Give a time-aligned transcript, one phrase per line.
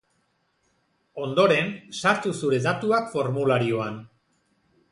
[1.25, 1.69] Ondoren,
[1.99, 4.01] sartu zure datuak formularioan.